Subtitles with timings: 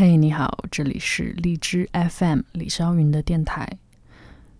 [0.00, 3.68] 嘿，你好，这里是荔枝 FM 李霄云的电台。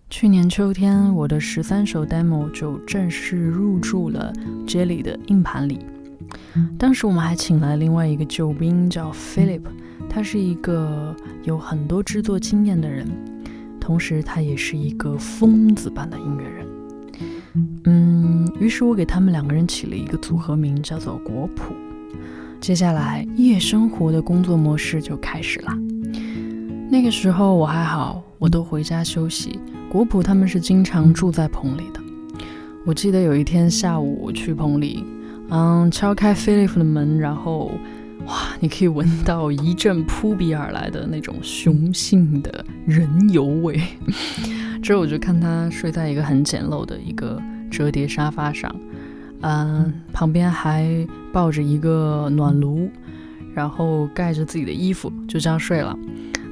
[0.09, 4.33] 去年秋天，我的十三首 demo 就正式入驻了
[4.67, 5.79] Jelly 的硬盘里。
[6.77, 9.61] 当时我们还请来另外一个救兵，叫 Philip，
[10.09, 13.07] 他是一个有很多制作经验的人，
[13.79, 16.67] 同时他也是一个疯子般的音乐人。
[17.85, 21.73] 嗯，于是我给他们两个人起了一个组合名，叫做国谱。
[22.61, 25.71] 接下来，夜生活的工作模式就开始了。
[26.91, 29.59] 那个时候我还好，我都回家休息。
[29.89, 32.01] 国普他们是经常住在棚里的。
[32.85, 35.03] 我记得有一天下午我去棚里，
[35.49, 37.71] 嗯，敲开菲利普的门，然后，
[38.25, 43.79] 哇，你可以闻到一阵扑鼻而来的那种雄性的人油味。
[44.83, 47.41] 之后我就看他睡在一个很简陋的一个
[47.71, 48.73] 折叠沙发上。
[49.41, 50.85] 嗯，旁边还
[51.31, 52.89] 抱着一个暖炉，
[53.53, 55.97] 然后盖着自己的衣服，就这样睡了。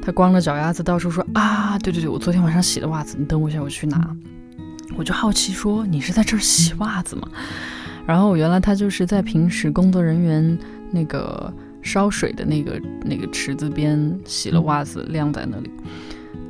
[0.02, 4.16] 他光着脚丫子到处说啊，对对对，我昨天晚上洗的袜子，你等我一下，我去拿。
[4.96, 7.28] 我就好奇说，你是在这儿洗袜子吗？
[8.06, 10.58] 然后原来他就是在平时工作人员
[10.92, 15.70] 那个烧水的那个那个池子边洗了袜子，晾在那里。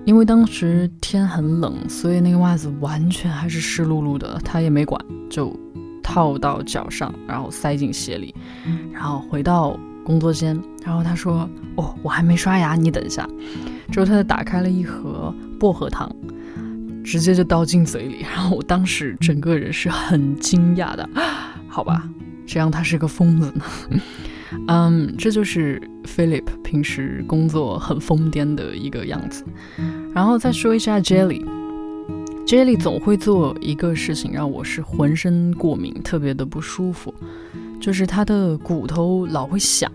[0.06, 5.54] 因为当时天很冷，所以那个袜子完全还是湿漉漉的，他也没管，就。
[6.08, 8.34] 套到脚上，然后塞进鞋里，
[8.94, 13.28] 然后回到工作间，然后他说：“哦，我还没刷牙，你等一下。”
[13.92, 16.10] 之后他就打开了一盒薄荷糖，
[17.04, 18.22] 直接就倒进嘴里。
[18.22, 21.10] 然后我当时整个人是很惊讶的，
[21.68, 22.10] 好吧，
[22.46, 23.66] 谁让他是个疯子呢。
[24.70, 29.44] 嗯，这就是 Philip 平时工作很疯癫的一个样子。
[30.14, 31.46] 然后再说一下 Jelly。
[32.48, 37.14] Jelly 总会做一个事情，让我是浑身过敏，特别的不舒服，
[37.82, 39.92] 就是他的骨头老会响，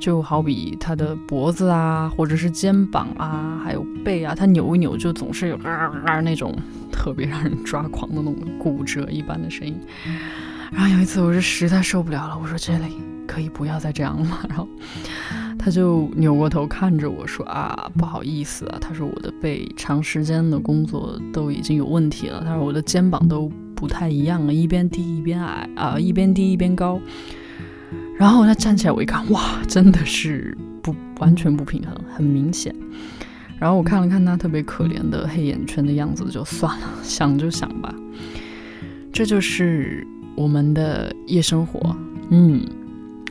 [0.00, 6.52] 就好比他的脖子啊，或者是肩膀啊，还有背啊，他扭一扭就总是有啊啊那种
[6.90, 9.80] 特别让人抓狂的那种骨折一般的声音。
[10.72, 12.90] 然后有一次我是实在受不了了，我说 Jelly
[13.24, 14.40] 可以不要再这样了吗？
[14.50, 14.66] 然后。
[15.64, 27.00] 他就扭过头看着我说：“啊，不好意思啊。”他说：“我的背长时间的工作都已经有问题了。”他说：“我的肩膀都不太一样了，一边低一边矮啊，一边低一边高。”
[28.18, 32.74] 然后他站起来，我一看，哇，真的是不完全不平衡，很明显。
[33.58, 37.94] 然后我看了看他特别可怜的黑眼圈的样子，就算了，想就想吧。
[39.10, 41.96] 这就是我们的夜生活，
[42.28, 42.60] 嗯。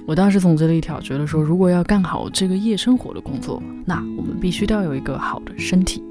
[0.06, 6.04] 我当时总结了一条，觉得说，如果要干好这个夜生活的工作，那我们必须要有一个好的身体。